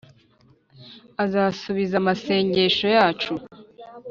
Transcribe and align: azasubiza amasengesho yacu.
azasubiza 1.23 1.93
amasengesho 2.01 2.85
yacu. 2.97 3.33